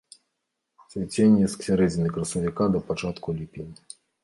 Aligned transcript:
Цвіценне 0.93 1.51
з 1.55 1.61
сярэдзіны 1.67 2.07
красавіка 2.17 2.63
да 2.79 2.83
пачатку 2.91 3.39
ліпеня. 3.39 3.81